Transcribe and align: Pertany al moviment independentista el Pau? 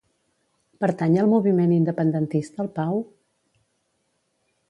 Pertany 0.83 1.17
al 1.23 1.29
moviment 1.33 1.75
independentista 1.75 2.65
el 2.65 2.71
Pau? 2.79 2.97